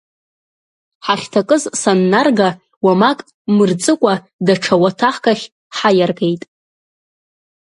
[1.05, 2.49] Ҳахьҭакыз саннарга,
[2.85, 3.19] уамак
[3.55, 4.13] мырҵыкәа,
[4.45, 5.45] даҽа уаҭахк ахь
[5.77, 6.41] ҳаиаргеит.